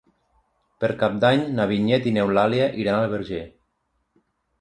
Per 0.83 0.87
Cap 1.01 1.19
d'Any 1.23 1.43
na 1.59 1.67
Vinyet 1.71 2.07
i 2.11 2.13
n'Eulàlia 2.15 2.71
iran 2.85 2.95
al 3.03 3.13
Verger. 3.13 3.43